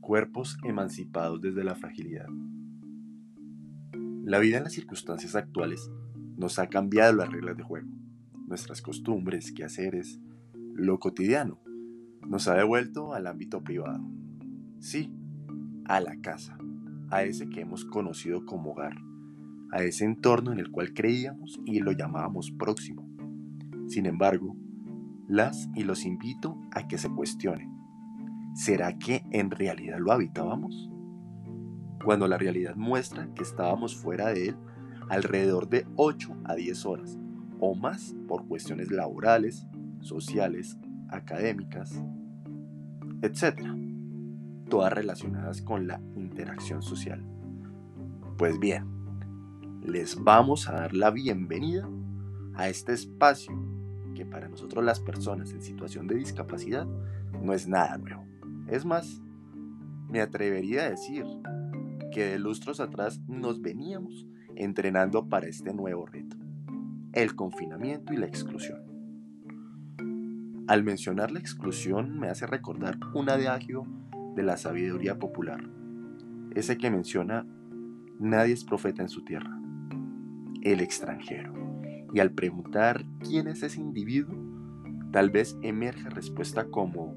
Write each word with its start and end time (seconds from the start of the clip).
Cuerpos 0.00 0.58
emancipados 0.64 1.40
desde 1.40 1.64
la 1.64 1.74
fragilidad. 1.74 2.26
La 4.24 4.38
vida 4.38 4.58
en 4.58 4.64
las 4.64 4.72
circunstancias 4.72 5.34
actuales 5.34 5.90
nos 6.36 6.58
ha 6.58 6.68
cambiado 6.68 7.14
las 7.14 7.30
reglas 7.30 7.56
de 7.56 7.62
juego, 7.62 7.88
nuestras 8.46 8.82
costumbres, 8.82 9.52
quehaceres, 9.52 10.20
lo 10.74 10.98
cotidiano. 10.98 11.60
Nos 12.26 12.48
ha 12.48 12.54
devuelto 12.54 13.14
al 13.14 13.26
ámbito 13.26 13.62
privado. 13.62 14.04
Sí, 14.80 15.12
a 15.84 16.00
la 16.00 16.20
casa, 16.20 16.58
a 17.10 17.22
ese 17.22 17.48
que 17.48 17.60
hemos 17.60 17.84
conocido 17.84 18.44
como 18.44 18.72
hogar, 18.72 18.96
a 19.74 19.82
ese 19.82 20.04
entorno 20.04 20.52
en 20.52 20.58
el 20.58 20.70
cual 20.70 20.94
creíamos 20.94 21.60
y 21.66 21.80
lo 21.80 21.92
llamábamos 21.92 22.50
próximo. 22.50 23.06
Sin 23.88 24.06
embargo, 24.06 24.56
las 25.28 25.68
y 25.74 25.84
los 25.84 26.04
invito 26.04 26.58
a 26.72 26.88
que 26.88 26.96
se 26.96 27.10
cuestionen. 27.10 27.70
¿Será 28.54 28.98
que 28.98 29.24
en 29.30 29.50
realidad 29.50 29.98
lo 29.98 30.12
habitábamos? 30.12 30.90
cuando 32.04 32.28
la 32.28 32.38
realidad 32.38 32.76
muestra 32.76 33.28
que 33.34 33.42
estábamos 33.42 33.96
fuera 33.96 34.28
de 34.28 34.48
él 34.48 34.56
alrededor 35.08 35.68
de 35.68 35.86
8 35.96 36.36
a 36.44 36.54
10 36.54 36.86
horas 36.86 37.18
o 37.58 37.74
más 37.74 38.14
por 38.28 38.46
cuestiones 38.46 38.90
laborales, 38.90 39.66
sociales, 40.00 40.76
académicas, 41.08 42.02
etc. 43.22 43.66
Todas 44.68 44.92
relacionadas 44.92 45.62
con 45.62 45.86
la 45.86 46.00
interacción 46.14 46.82
social. 46.82 47.24
Pues 48.36 48.58
bien, 48.58 48.86
les 49.84 50.22
vamos 50.22 50.68
a 50.68 50.72
dar 50.72 50.94
la 50.94 51.10
bienvenida 51.10 51.86
a 52.54 52.68
este 52.68 52.94
espacio 52.94 53.52
que 54.14 54.24
para 54.24 54.48
nosotros 54.48 54.82
las 54.82 54.98
personas 54.98 55.52
en 55.52 55.60
situación 55.60 56.06
de 56.06 56.14
discapacidad 56.14 56.86
no 57.42 57.52
es 57.52 57.68
nada 57.68 57.98
nuevo. 57.98 58.24
Es 58.66 58.86
más, 58.86 59.20
me 60.08 60.22
atrevería 60.22 60.84
a 60.84 60.90
decir 60.90 61.24
que 62.12 62.24
de 62.24 62.38
lustros 62.38 62.80
atrás 62.80 63.20
nos 63.28 63.60
veníamos 63.60 64.26
entrenando 64.56 65.28
para 65.28 65.48
este 65.48 65.74
nuevo 65.74 66.06
reto, 66.06 66.36
el 67.12 67.34
confinamiento 67.34 68.14
y 68.14 68.16
la 68.16 68.26
exclusión. 68.26 68.80
Al 70.66 70.82
mencionar 70.82 71.30
la 71.30 71.40
exclusión 71.40 72.18
me 72.18 72.28
hace 72.28 72.46
recordar 72.46 72.98
un 73.12 73.28
adagio 73.28 73.86
de 74.34 74.44
la 74.44 74.56
sabiduría 74.56 75.18
popular, 75.18 75.62
ese 76.54 76.78
que 76.78 76.90
menciona, 76.90 77.46
nadie 78.18 78.54
es 78.54 78.64
profeta 78.64 79.02
en 79.02 79.08
su 79.08 79.24
tierra, 79.24 79.60
el 80.64 80.80
extranjero. 80.80 81.52
Y 82.12 82.20
al 82.20 82.32
preguntar 82.32 83.04
quién 83.20 83.46
es 83.48 83.62
ese 83.62 83.80
individuo, 83.80 84.34
tal 85.12 85.30
vez 85.30 85.56
emerge 85.62 86.08
respuesta 86.10 86.64
como 86.64 87.14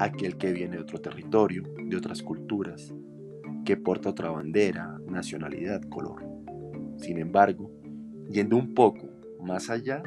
aquel 0.00 0.36
que 0.36 0.52
viene 0.52 0.76
de 0.76 0.82
otro 0.82 1.00
territorio, 1.00 1.62
de 1.76 1.96
otras 1.96 2.22
culturas, 2.22 2.94
que 3.64 3.76
porta 3.76 4.10
otra 4.10 4.30
bandera, 4.30 4.98
nacionalidad, 5.06 5.82
color. 5.88 6.24
Sin 6.96 7.18
embargo, 7.18 7.70
yendo 8.30 8.56
un 8.56 8.74
poco 8.74 9.08
más 9.42 9.70
allá, 9.70 10.02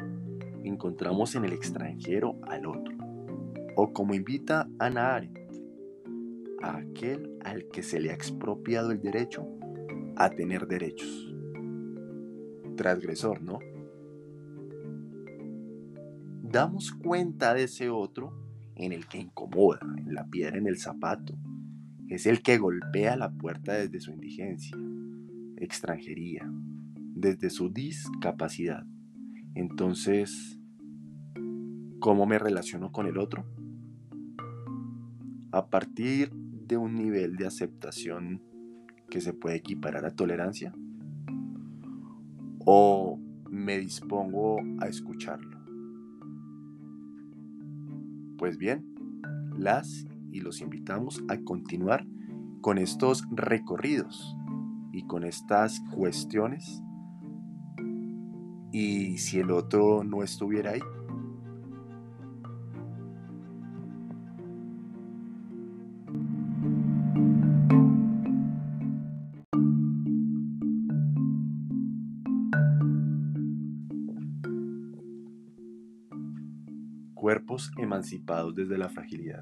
encontramos 0.64 1.34
en 1.34 1.44
el 1.44 1.52
extranjero 1.52 2.36
al 2.42 2.66
otro, 2.66 2.94
o 3.76 3.92
como 3.92 4.14
invita 4.14 4.68
Ana 4.78 5.14
Arendt, 5.14 5.38
a 6.62 6.78
aquel 6.78 7.38
al 7.44 7.68
que 7.68 7.82
se 7.82 8.00
le 8.00 8.10
ha 8.10 8.14
expropiado 8.14 8.90
el 8.90 9.00
derecho 9.00 9.46
a 10.16 10.30
tener 10.30 10.66
derechos. 10.66 11.35
Transgresor, 12.76 13.42
¿no? 13.42 13.58
Damos 16.42 16.92
cuenta 16.92 17.54
de 17.54 17.64
ese 17.64 17.90
otro 17.90 18.32
en 18.76 18.92
el 18.92 19.06
que 19.06 19.18
incomoda, 19.18 19.80
en 19.98 20.14
la 20.14 20.26
piedra 20.26 20.58
en 20.58 20.66
el 20.66 20.78
zapato, 20.78 21.36
es 22.08 22.26
el 22.26 22.42
que 22.42 22.58
golpea 22.58 23.16
la 23.16 23.32
puerta 23.32 23.74
desde 23.74 24.00
su 24.00 24.12
indigencia, 24.12 24.76
extranjería, 25.56 26.48
desde 27.14 27.50
su 27.50 27.70
discapacidad. 27.70 28.86
Entonces, 29.54 30.60
¿cómo 31.98 32.26
me 32.26 32.38
relaciono 32.38 32.92
con 32.92 33.06
el 33.06 33.18
otro? 33.18 33.44
A 35.50 35.68
partir 35.68 36.30
de 36.32 36.76
un 36.76 36.94
nivel 36.94 37.36
de 37.36 37.46
aceptación 37.46 38.42
que 39.08 39.20
se 39.20 39.32
puede 39.32 39.56
equiparar 39.56 40.04
a 40.04 40.14
tolerancia? 40.14 40.74
¿O 42.68 43.20
me 43.48 43.78
dispongo 43.78 44.56
a 44.80 44.88
escucharlo? 44.88 45.60
Pues 48.36 48.58
bien, 48.58 48.84
las 49.56 50.04
y 50.32 50.40
los 50.40 50.60
invitamos 50.60 51.22
a 51.28 51.38
continuar 51.38 52.04
con 52.62 52.78
estos 52.78 53.24
recorridos 53.30 54.36
y 54.92 55.06
con 55.06 55.22
estas 55.22 55.80
cuestiones. 55.94 56.82
Y 58.72 59.18
si 59.18 59.38
el 59.38 59.52
otro 59.52 60.02
no 60.02 60.24
estuviera 60.24 60.72
ahí, 60.72 60.80
cuerpos 77.26 77.72
emancipados 77.76 78.54
desde 78.54 78.78
la 78.78 78.88
fragilidad. 78.88 79.40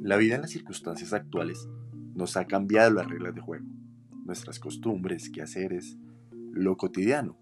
La 0.00 0.18
vida 0.18 0.36
en 0.36 0.42
las 0.42 0.52
circunstancias 0.52 1.12
actuales 1.12 1.68
nos 2.14 2.36
ha 2.36 2.44
cambiado 2.44 2.92
las 2.92 3.08
reglas 3.08 3.34
de 3.34 3.40
juego, 3.40 3.66
nuestras 4.24 4.60
costumbres, 4.60 5.30
quehaceres, 5.30 5.98
lo 6.52 6.76
cotidiano. 6.76 7.38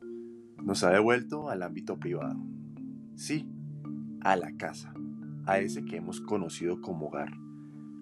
Nos 0.64 0.82
ha 0.82 0.91
devuelto 0.92 1.50
al 1.50 1.62
ámbito 1.62 1.98
privado. 1.98 2.42
Sí, 3.16 3.47
a 4.22 4.34
la 4.34 4.56
casa, 4.56 4.94
a 5.44 5.59
ese 5.59 5.84
que 5.84 5.97
hemos 5.97 6.22
conocido 6.22 6.80
como 6.80 7.09
hogar, 7.09 7.34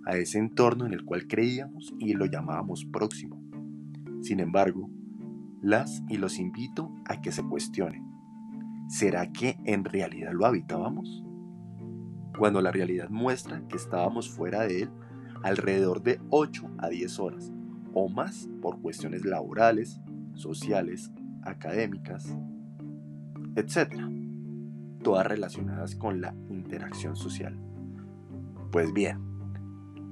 a 0.04 0.16
ese 0.16 0.38
entorno 0.38 0.86
en 0.86 0.92
el 0.92 1.04
cual 1.04 1.26
creíamos 1.26 1.92
y 1.98 2.14
lo 2.14 2.26
llamábamos 2.26 2.84
próximo. 2.84 3.42
Sin 4.22 4.38
embargo, 4.38 4.88
las 5.60 6.04
y 6.08 6.18
los 6.18 6.38
invito 6.38 6.94
a 7.04 7.20
que 7.20 7.32
se 7.32 7.42
cuestionen. 7.42 8.15
¿Será 8.88 9.32
que 9.32 9.58
en 9.64 9.84
realidad 9.84 10.32
lo 10.32 10.46
habitábamos? 10.46 11.26
cuando 12.36 12.60
la 12.60 12.70
realidad 12.70 13.08
muestra 13.08 13.62
que 13.68 13.76
estábamos 13.76 14.30
fuera 14.30 14.62
de 14.62 14.82
él 14.82 14.90
alrededor 15.42 16.02
de 16.02 16.20
8 16.30 16.70
a 16.78 16.88
10 16.88 17.18
horas 17.18 17.52
o 17.92 18.08
más 18.08 18.48
por 18.60 18.80
cuestiones 18.80 19.24
laborales, 19.24 20.00
sociales, 20.34 21.10
académicas, 21.42 22.36
etc. 23.54 23.94
Todas 25.02 25.26
relacionadas 25.26 25.94
con 25.94 26.20
la 26.20 26.34
interacción 26.50 27.16
social. 27.16 27.58
Pues 28.70 28.92
bien, 28.92 29.18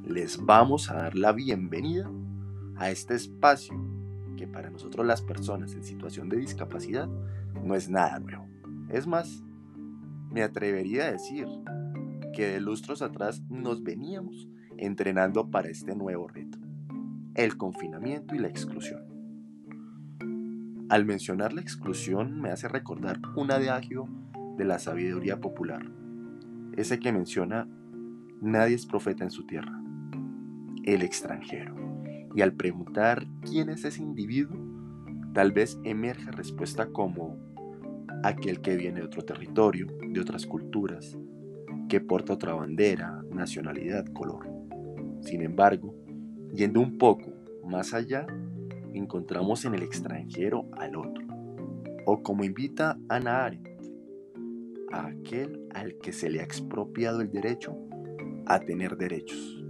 les 0.06 0.42
vamos 0.44 0.90
a 0.90 0.94
dar 0.94 1.16
la 1.16 1.32
bienvenida 1.32 2.10
a 2.76 2.90
este 2.90 3.14
espacio 3.14 3.74
que 4.36 4.46
para 4.46 4.70
nosotros 4.70 5.06
las 5.06 5.20
personas 5.20 5.74
en 5.74 5.84
situación 5.84 6.28
de 6.28 6.38
discapacidad 6.38 7.08
no 7.62 7.74
es 7.74 7.90
nada 7.90 8.18
nuevo. 8.18 8.53
Es 8.94 9.08
más, 9.08 9.42
me 10.30 10.44
atrevería 10.44 11.06
a 11.06 11.10
decir 11.10 11.48
que 12.32 12.46
de 12.46 12.60
lustros 12.60 13.02
atrás 13.02 13.42
nos 13.50 13.82
veníamos 13.82 14.48
entrenando 14.76 15.50
para 15.50 15.68
este 15.68 15.96
nuevo 15.96 16.28
reto, 16.28 16.58
el 17.34 17.56
confinamiento 17.56 18.36
y 18.36 18.38
la 18.38 18.46
exclusión. 18.46 19.02
Al 20.88 21.06
mencionar 21.06 21.52
la 21.52 21.60
exclusión 21.60 22.40
me 22.40 22.50
hace 22.50 22.68
recordar 22.68 23.18
un 23.34 23.50
adagio 23.50 24.06
de 24.56 24.64
la 24.64 24.78
sabiduría 24.78 25.40
popular, 25.40 25.90
ese 26.76 27.00
que 27.00 27.10
menciona, 27.10 27.66
nadie 28.40 28.76
es 28.76 28.86
profeta 28.86 29.24
en 29.24 29.32
su 29.32 29.44
tierra, 29.44 29.76
el 30.84 31.02
extranjero. 31.02 31.74
Y 32.36 32.42
al 32.42 32.52
preguntar 32.52 33.26
quién 33.42 33.70
es 33.70 33.84
ese 33.84 34.04
individuo, 34.04 34.56
tal 35.32 35.50
vez 35.50 35.80
emerge 35.82 36.30
respuesta 36.30 36.92
como 36.92 37.43
aquel 38.24 38.62
que 38.62 38.76
viene 38.76 39.00
de 39.00 39.06
otro 39.06 39.22
territorio, 39.22 39.86
de 39.86 40.18
otras 40.18 40.46
culturas, 40.46 41.18
que 41.90 42.00
porta 42.00 42.32
otra 42.32 42.54
bandera, 42.54 43.22
nacionalidad, 43.30 44.06
color. 44.06 44.48
Sin 45.20 45.42
embargo, 45.42 45.94
yendo 46.54 46.80
un 46.80 46.96
poco 46.96 47.34
más 47.66 47.92
allá, 47.92 48.26
encontramos 48.94 49.66
en 49.66 49.74
el 49.74 49.82
extranjero 49.82 50.66
al 50.72 50.96
otro, 50.96 51.22
o 52.06 52.22
como 52.22 52.44
invita 52.44 52.98
Ana 53.10 53.44
Arendt, 53.44 53.68
a 54.90 55.06
aquel 55.06 55.68
al 55.74 55.98
que 55.98 56.12
se 56.12 56.30
le 56.30 56.40
ha 56.40 56.44
expropiado 56.44 57.20
el 57.20 57.30
derecho 57.30 57.76
a 58.46 58.58
tener 58.60 58.96
derechos. 58.96 59.62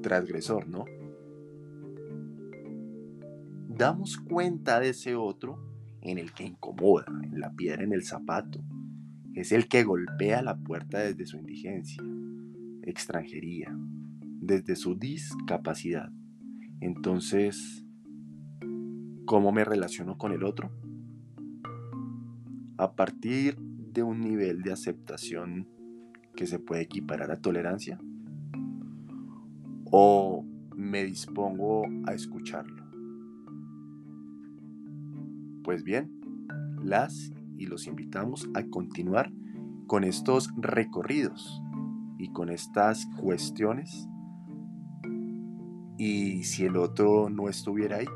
Transgresor, 0.00 0.68
¿no? 0.68 0.86
Damos 3.68 4.16
cuenta 4.16 4.80
de 4.80 4.90
ese 4.90 5.16
otro 5.16 5.69
en 6.02 6.18
el 6.18 6.32
que 6.32 6.44
incomoda, 6.44 7.06
en 7.22 7.40
la 7.40 7.52
piedra 7.52 7.84
en 7.84 7.92
el 7.92 8.04
zapato. 8.04 8.62
Es 9.34 9.52
el 9.52 9.68
que 9.68 9.84
golpea 9.84 10.42
la 10.42 10.56
puerta 10.58 10.98
desde 10.98 11.26
su 11.26 11.36
indigencia, 11.36 12.02
extranjería, 12.82 13.76
desde 14.40 14.76
su 14.76 14.96
discapacidad. 14.96 16.10
Entonces, 16.80 17.84
¿cómo 19.24 19.52
me 19.52 19.64
relaciono 19.64 20.18
con 20.18 20.32
el 20.32 20.44
otro? 20.44 20.70
A 22.78 22.94
partir 22.96 23.56
de 23.92 24.02
un 24.02 24.20
nivel 24.20 24.62
de 24.62 24.72
aceptación 24.72 25.68
que 26.34 26.46
se 26.46 26.58
puede 26.58 26.82
equiparar 26.82 27.30
a 27.30 27.40
tolerancia? 27.40 27.98
¿O 29.90 30.44
me 30.76 31.04
dispongo 31.04 31.82
a 32.06 32.14
escucharlo? 32.14 32.79
Pues 35.62 35.84
bien, 35.84 36.10
las 36.82 37.32
y 37.56 37.66
los 37.66 37.86
invitamos 37.86 38.48
a 38.54 38.64
continuar 38.64 39.30
con 39.86 40.04
estos 40.04 40.50
recorridos 40.56 41.62
y 42.18 42.30
con 42.32 42.48
estas 42.48 43.06
cuestiones. 43.20 44.08
Y 45.98 46.44
si 46.44 46.64
el 46.64 46.76
otro 46.76 47.28
no 47.28 47.48
estuviera 47.48 47.98
ahí, 47.98 48.06